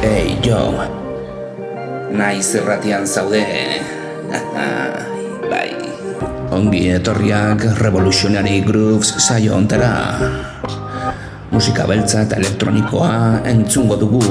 [0.00, 0.80] Ei, jo
[2.10, 3.44] Naiz erratian zaude.
[5.52, 5.76] Bai.
[6.56, 9.92] Ongi etorriak Revolutionary Grooves saio ontera
[11.52, 14.24] Musika beltza eta elektronikoa entzungo dugu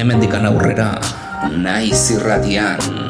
[0.00, 0.94] Hemendikan aurrera.
[1.52, 3.03] Naiz irratian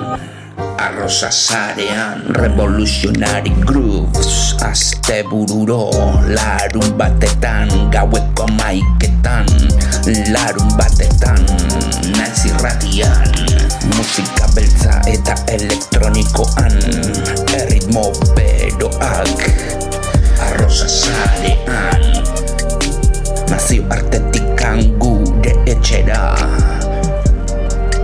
[0.85, 5.89] Arrosa zarean Revolutionary Grooves Aste bururo
[6.29, 9.49] Larun batetan Gaueko maiketan
[10.29, 11.41] Larun batetan
[12.21, 13.33] Naiz irratian
[13.97, 16.77] Musika beltza eta elektronikoan
[17.57, 19.41] Erritmo beroak
[20.37, 22.03] Arrosa zarean
[23.49, 26.37] Nazio artetikan gure etxera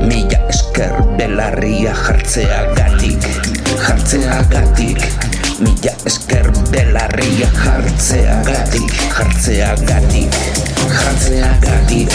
[0.01, 3.21] Mila esker belarria jartzea gatik
[3.85, 4.97] Jartzea gatik
[5.61, 10.33] Mila esker belarria jartzea gatik Jartzea gatik
[10.89, 12.09] Jartzea gatik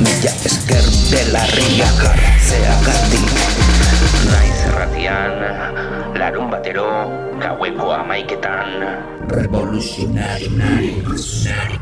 [0.00, 3.28] Mila esker belarria jartzea gatik
[4.32, 5.36] Naiz erratian
[6.16, 6.88] Larun batero
[7.44, 8.88] Gaueko amaiketan
[9.28, 11.76] Revolutionary Revolutionary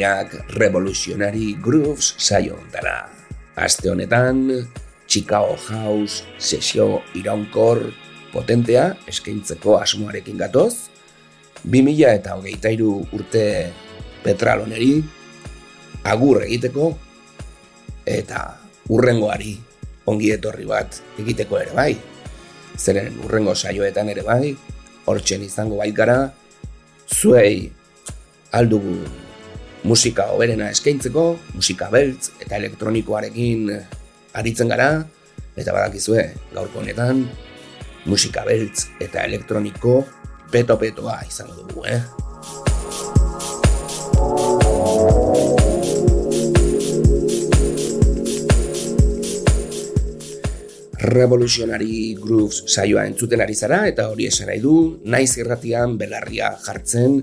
[0.00, 3.04] Etorriak Revolutionary Grooves saio ontara.
[3.56, 4.48] Aste honetan,
[5.06, 7.92] Chicago House sesio iraunkor
[8.32, 10.88] potentea eskaintzeko asmoarekin gatoz,
[11.68, 13.44] 2000 eta hogeita iru urte
[14.24, 15.04] petraloneri
[16.08, 16.94] agur egiteko
[18.08, 18.56] eta
[18.88, 19.58] urrengoari
[20.08, 21.92] ongi etorri bat egiteko ere bai.
[22.80, 24.56] Zeren urrengo saioetan ere bai,
[25.04, 26.30] hortzen izango baikara,
[27.04, 27.68] zuei
[28.56, 29.28] aldugu
[29.84, 31.24] musika hoberena eskaintzeko,
[31.54, 33.70] musika beltz eta elektronikoarekin
[34.36, 34.90] aritzen gara,
[35.56, 36.24] eta badakizue
[36.54, 37.24] gaurko honetan
[38.06, 40.00] musika beltz eta elektroniko
[40.50, 42.00] peto-petoa izango dugu, eh?
[51.10, 54.74] Revolutionary Grooves saioa entzuten ari zara eta hori esan nahi du,
[55.04, 57.18] naiz irratian belarria jartzen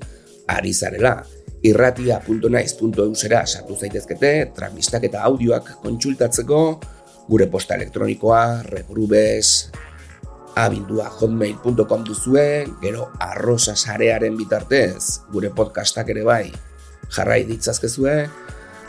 [0.51, 1.36] ari zarela.
[1.65, 6.61] irratia.naiz.eusera sartu zaitezkete, transmistak eta audioak kontsultatzeko,
[7.27, 9.71] gure posta elektronikoa, regrubes,
[10.57, 16.51] abildua hotmail.com duzue, gero arrosa sarearen bitartez, gure podcastak ere bai,
[17.13, 18.29] jarrai ditzazkezue,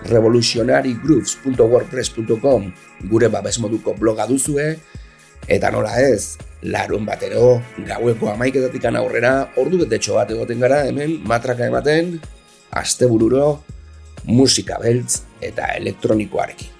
[0.08, 2.72] revolutionarygrooves.wordpress.com
[3.10, 4.78] gure babes moduko bloga duzue,
[5.48, 11.66] eta nola ez, larun batero, gaueko amaiketatik aurrera, ordu betetxo bat egoten gara, hemen, matraka
[11.66, 12.20] ematen,
[12.70, 13.60] astebururo,
[14.24, 16.78] musika beltz eta elektronikoarekin.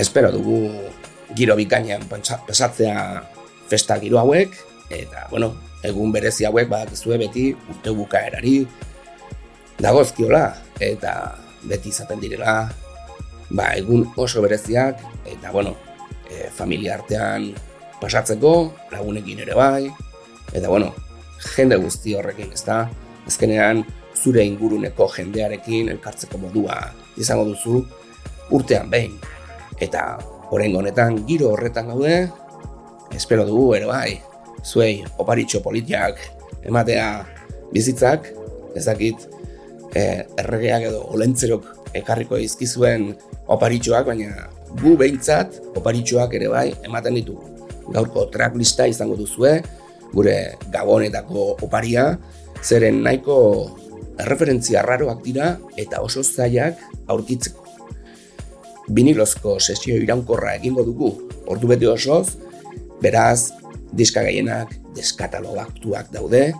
[0.00, 0.89] espero dugu
[1.36, 3.22] giro bikainean pasatzea
[3.70, 4.54] festa giro hauek,
[4.90, 5.54] eta, bueno,
[5.86, 8.64] egun berezi hauek badakizue beti urte bukaerari
[9.80, 10.44] dagozkiola,
[10.82, 11.14] eta
[11.70, 12.54] beti izaten direla,
[13.50, 15.76] ba, egun oso bereziak, eta, bueno,
[16.26, 17.52] e, familia artean
[18.00, 19.86] pasatzeko, lagunekin ere bai,
[20.52, 20.92] eta, bueno,
[21.54, 22.82] jende guzti horrekin, ez da,
[23.30, 23.84] ezkenean,
[24.20, 26.76] zure inguruneko jendearekin elkartzeko modua
[27.20, 27.80] izango duzu
[28.52, 29.16] urtean behin.
[29.80, 30.18] Eta
[30.50, 32.28] orain honetan giro horretan gaude,
[33.14, 34.20] espero dugu ere bai,
[34.64, 36.18] zuei oparitxo politiak
[36.66, 37.24] ematea
[37.72, 38.28] bizitzak,
[38.76, 39.26] ez dakit
[39.94, 41.66] e, erregeak edo olentzerok
[41.98, 43.12] ekarriko izkizuen
[43.50, 44.48] oparitxoak, baina
[44.80, 47.46] gu behintzat oparitxoak ere bai ematen ditugu.
[47.90, 49.56] Gaurko tracklista izango duzue,
[50.12, 50.36] gure
[50.70, 52.12] gabonetako oparia,
[52.62, 53.38] zeren nahiko
[54.28, 57.69] referentzia raroak dira eta oso zailak aurkitzeko.
[58.94, 61.12] Vinilozko sesio iraunkorra egingo dugu.
[61.50, 62.36] Ordu bete osoz,
[63.02, 63.50] beraz,
[63.96, 66.50] diska gehienak deskatalogatuak daude,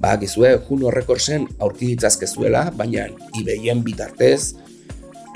[0.00, 3.06] bakizue Juno Recordsen aurki ditzazkezuela, baina
[3.40, 4.54] ibeien bitartez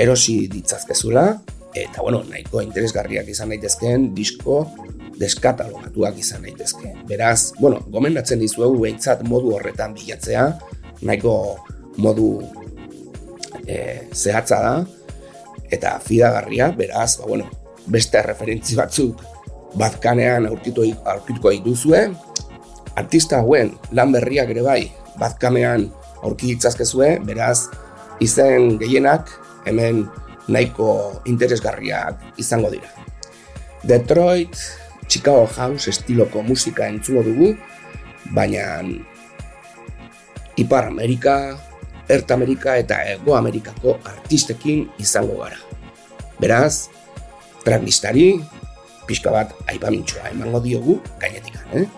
[0.00, 1.26] erosi ditzazkezuela,
[1.74, 4.62] eta bueno, nahiko interesgarriak izan daitezkeen disko
[5.18, 6.94] deskatalogatuak izan daitezke.
[7.08, 10.48] Beraz, bueno, gomendatzen dizuegu behintzat modu horretan bilatzea,
[11.02, 11.34] nahiko
[12.02, 12.28] modu
[13.66, 13.78] e,
[14.14, 14.74] zehatza da,
[15.74, 17.50] eta fidagarria, beraz, ba, bueno,
[17.86, 19.22] beste referentzi batzuk
[19.78, 22.06] bazkanean aurkitu aurkituko dituzue.
[22.94, 24.82] Artista hauen lan berriak ere bai
[25.18, 25.88] bazkanean
[26.22, 27.68] aurki ditzazkezue, beraz
[28.22, 29.30] izen gehienak
[29.66, 30.04] hemen
[30.48, 32.88] nahiko interesgarriak izango dira.
[33.84, 34.56] Detroit,
[35.08, 37.52] Chicago House estiloko musika entzuko dugu,
[38.32, 38.80] baina
[40.56, 41.58] Ipar Amerika,
[42.08, 45.63] Erta Amerika eta Ego Amerikako artistekin izango gara.
[46.44, 46.92] Beraz,
[47.64, 48.36] tracklistari,
[49.08, 51.88] pixka bat aipamintxoa emango diogu gainetik, eh?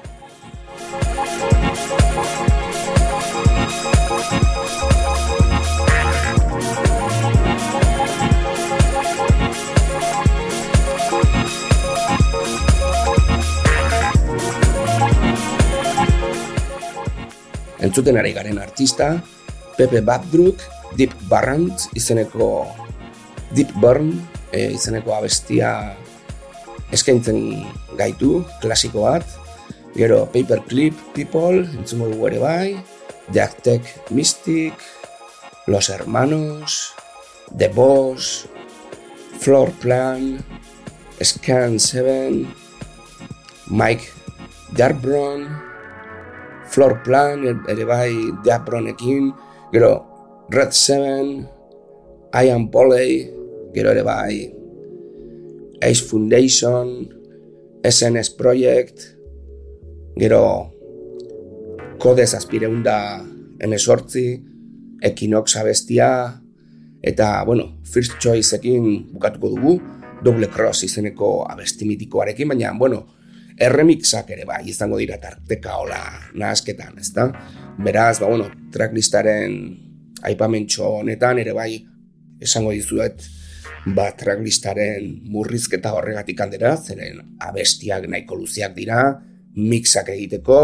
[17.83, 19.17] Entzuten ari garen artista,
[19.75, 20.63] Pepe Badbrook,
[20.95, 22.71] Deep Barrant izeneko
[23.51, 24.15] Deep Burn
[24.53, 25.95] e, izeneko abestia
[26.95, 27.67] eskaintzen
[27.99, 29.27] gaitu, klasiko bat.
[29.97, 32.69] Gero Paperclip People, entzungo dugu ere bai.
[33.33, 34.75] The Actec Mystic,
[35.67, 36.95] Los Hermanos,
[37.57, 38.47] The Boss,
[39.41, 40.45] Floor Plan,
[41.23, 42.47] Scan 7,
[43.67, 44.13] Mike
[44.77, 45.49] Darbron,
[46.69, 48.13] Floor Plan, ere bai
[48.45, 49.33] Darbronekin,
[49.73, 49.93] gero
[50.51, 51.49] Red 7,
[52.37, 53.33] Ian Polley,
[53.77, 54.37] gero ere bai
[55.85, 57.05] Ace Foundation,
[57.85, 59.03] SNS Project,
[60.17, 60.73] gero
[62.01, 63.21] Kodez Aspireunda
[63.61, 64.41] emesortzi,
[65.03, 66.41] Equinox abestia,
[67.03, 69.77] eta, bueno, First Choice ekin bukatuko dugu,
[70.25, 73.05] Double Cross izeneko abesti mitikoarekin, baina, bueno,
[73.57, 76.01] erremixak ere bai, izango dira tarteka hola
[76.35, 77.29] nahazketan, ezta?
[77.79, 79.61] Beraz, ba, bueno, tracklistaren
[80.25, 81.85] aipamentxo honetan ere bai,
[82.41, 83.36] esango dizuet,
[83.87, 89.03] ba, tracklistaren murrizketa horregatik handera, zeren abestiak nahiko luziak dira,
[89.57, 90.61] mixak egiteko,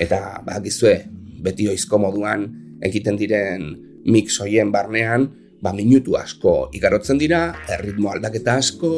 [0.00, 2.46] eta ba, beti oizko moduan
[2.84, 3.70] egiten diren
[4.06, 5.28] mix hoien barnean,
[5.60, 8.92] ba, minutu asko igarotzen dira, erritmo aldaketa asko,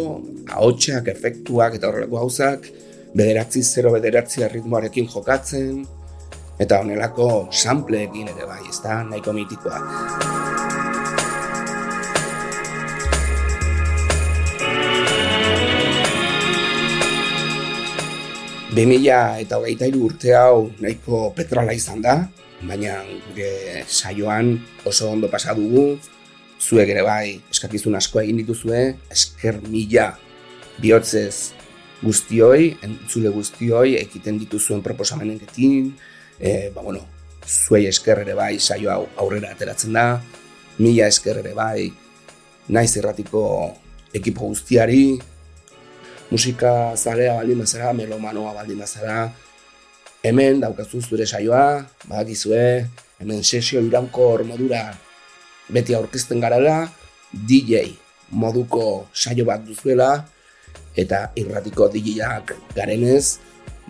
[0.50, 2.68] ahotsak, efektuak eta horrelako gauzak,
[3.14, 5.82] bederatzi zero bederatzi erritmoarekin jokatzen,
[6.62, 10.71] eta honelako sampleekin ere bai, ez da, nahiko mitikoak.
[18.72, 22.14] 2000 eta hogeita urte hau nahiko petrola izan da,
[22.64, 24.54] baina gure saioan
[24.88, 25.98] oso ondo pasa dugu,
[26.56, 30.14] zuek ere bai eskakizun asko egin dituzue, esker mila
[30.80, 31.52] bihotzez
[32.00, 35.92] guztioi, entzule guztioi, ekiten dituzuen proposamenekin,
[36.40, 37.04] e, ba bueno,
[37.44, 40.06] zuei esker ere bai saio hau aurrera ateratzen da,
[40.78, 41.90] mila esker ere bai
[42.72, 43.44] naiz erratiko
[44.16, 45.18] ekipo guztiari,
[46.32, 49.28] musika zarea baldin bazara, melomanoa baldin bazara,
[50.24, 52.88] hemen daukazu zure saioa, badakizue,
[53.20, 54.86] hemen sesio iraunkor modura
[55.68, 56.86] beti aurkezten garala,
[57.32, 57.92] DJ
[58.32, 60.24] moduko saio bat duzuela,
[60.96, 63.38] eta irratiko DJak garenez,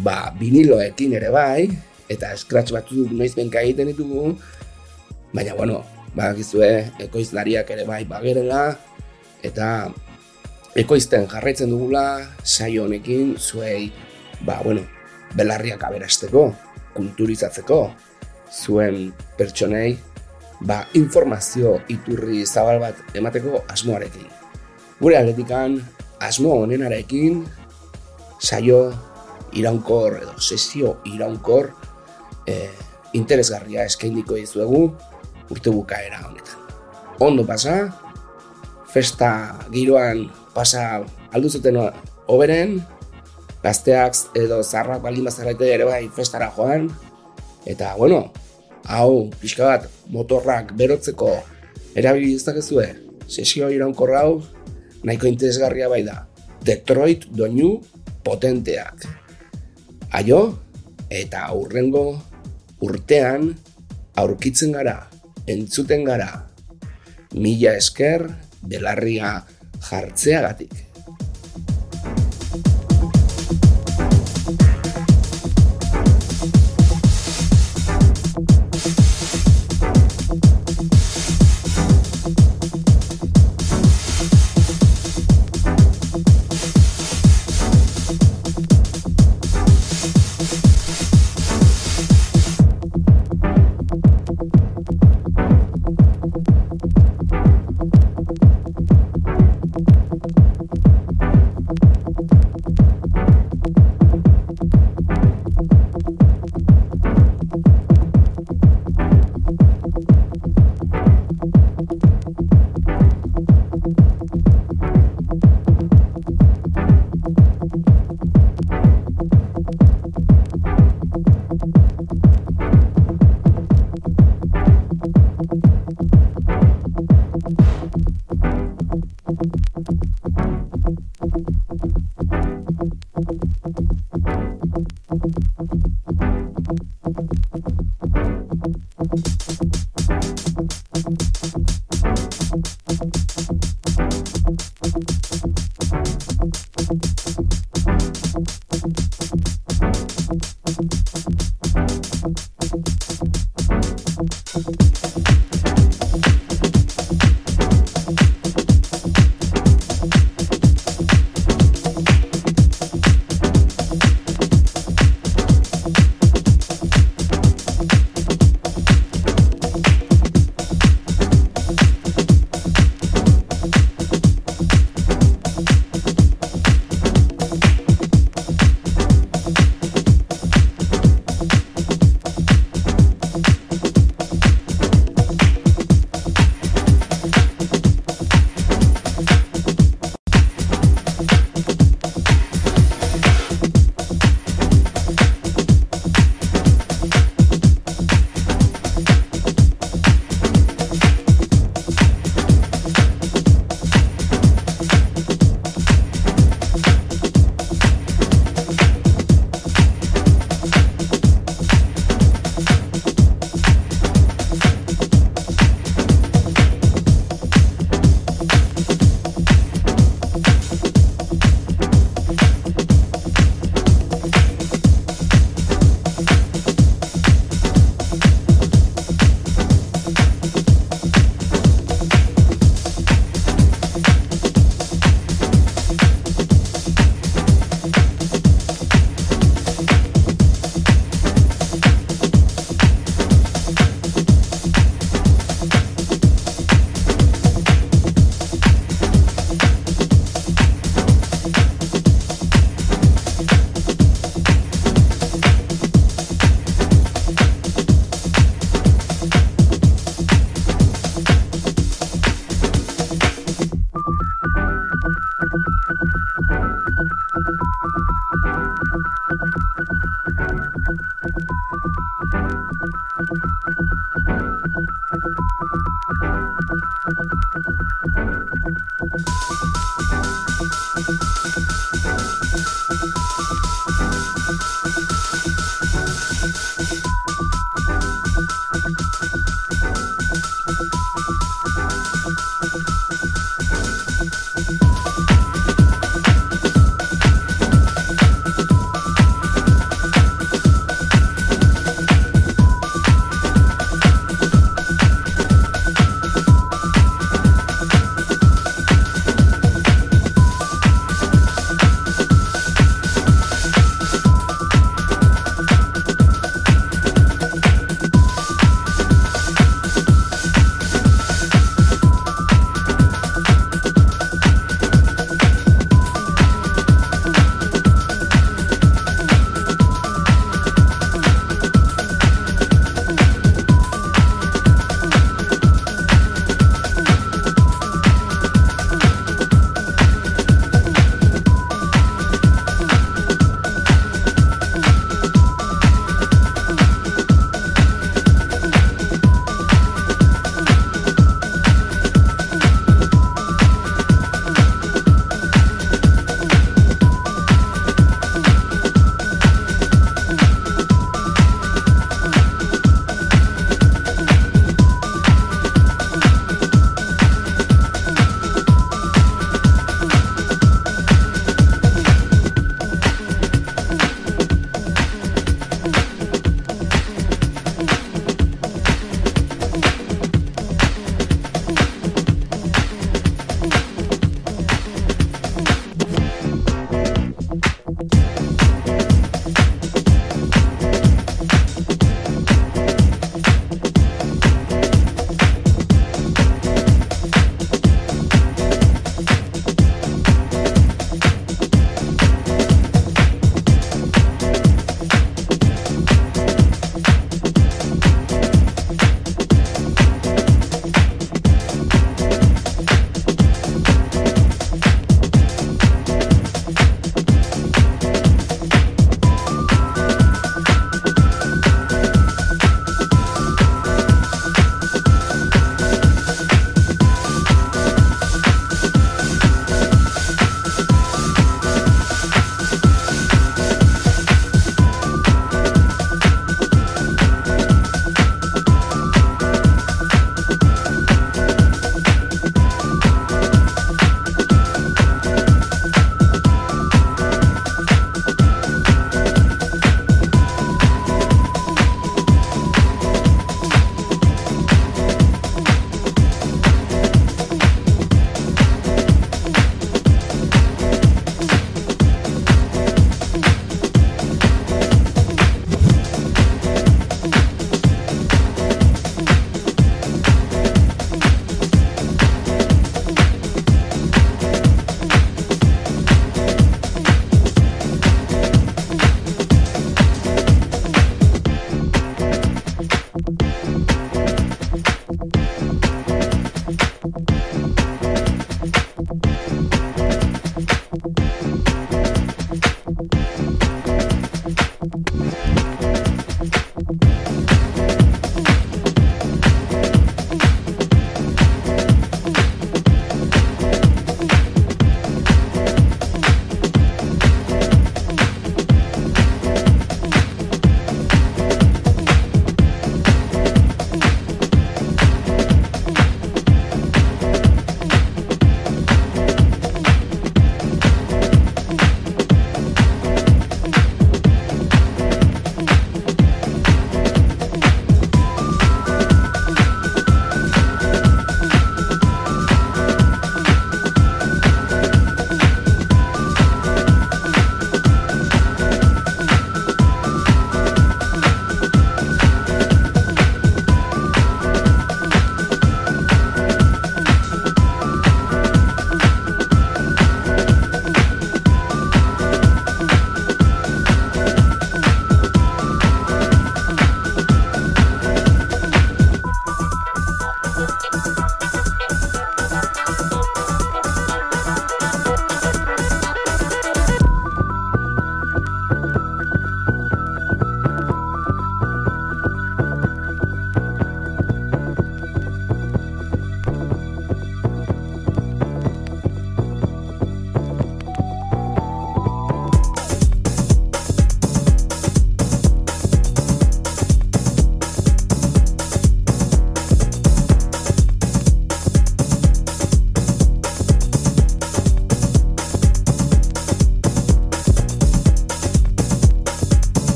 [0.00, 1.68] ba, viniloekin ere bai,
[2.08, 4.32] eta scratch batzu noiz benka egiten ditugu,
[5.36, 5.82] baina, bueno,
[6.16, 6.70] badakizue,
[7.04, 8.70] ekoizlariak ere bai bagerela,
[9.44, 9.90] eta
[10.76, 13.92] ekoizten jarraitzen dugula saio honekin zuei
[14.46, 14.82] ba bueno
[15.36, 16.52] belarriak aberasteko
[16.94, 17.80] kulturizatzeko
[18.50, 19.98] zuen pertsonei
[20.60, 24.26] ba informazio iturri zabal bat emateko asmoarekin.
[25.00, 25.80] Gure atletikan
[26.20, 27.46] asmo honenarekin
[28.38, 28.92] saio
[29.52, 31.72] iraunkor edo sesio iraunkor
[32.46, 32.68] e,
[33.12, 34.84] interesgarria eskainiko dizuegu
[35.50, 36.60] urte bukaera honetan.
[37.18, 37.88] Ondo pasa
[38.92, 41.78] festa giroan pasa aldu zuten
[42.30, 42.80] oberen,
[43.62, 46.88] gazteak edo zarrak baldin bazarraite ere bai festara joan,
[47.68, 48.30] eta, bueno,
[48.88, 51.34] hau, pixka bat, motorrak berotzeko
[51.98, 52.88] erabili dezakezue,
[53.28, 54.40] sesio iraunko hau,
[55.04, 56.24] nahiko interesgarria bai da.
[56.64, 57.78] Detroit doinu
[58.24, 59.06] potenteak.
[60.12, 60.58] Aio,
[61.08, 62.20] eta aurrengo
[62.84, 63.54] urtean
[64.20, 65.06] aurkitzen gara,
[65.48, 66.46] entzuten gara,
[67.34, 68.26] mila esker,
[68.66, 69.38] belarria
[69.80, 70.72] jartzeagatik.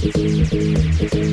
[0.00, 1.27] Música